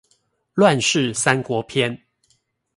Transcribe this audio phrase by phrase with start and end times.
[0.55, 2.01] 亂世三國篇